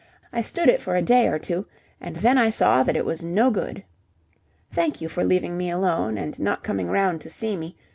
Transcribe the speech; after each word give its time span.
I 0.33 0.41
stood 0.41 0.67
it 0.67 0.81
for 0.81 0.95
a 0.95 1.01
day 1.03 1.27
or 1.27 1.37
two, 1.37 1.67
and 1.99 2.15
then 2.15 2.35
I 2.35 2.49
saw 2.49 2.81
that 2.81 2.95
it 2.95 3.05
was 3.05 3.21
no 3.23 3.51
good. 3.51 3.83
(Thank 4.71 4.99
you 4.99 5.07
for 5.07 5.23
leaving 5.23 5.55
me 5.55 5.69
alone 5.69 6.17
and 6.17 6.39
not 6.39 6.63
coming 6.63 6.87
round 6.89 7.21
to 7.21 7.29
see 7.29 7.55
me. 7.55 7.75